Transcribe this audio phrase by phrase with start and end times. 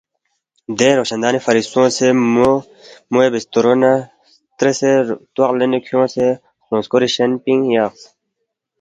[0.77, 2.07] دے روشندان فری سونگسے
[3.13, 3.91] موے بسترو نہ
[4.51, 4.91] ستریسے
[5.33, 6.27] تواق لینے کھیونگسے
[6.63, 8.01] خلُونگ سکوری شین پِنگ یقس